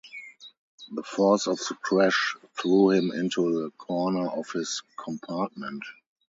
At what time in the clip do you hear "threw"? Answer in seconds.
2.59-2.89